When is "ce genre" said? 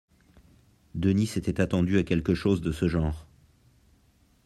2.71-3.27